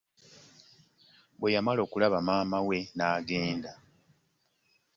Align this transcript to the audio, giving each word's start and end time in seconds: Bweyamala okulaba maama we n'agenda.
Bweyamala 1.39 1.79
okulaba 1.83 2.17
maama 2.27 2.59
we 2.67 2.77
n'agenda. 2.95 3.71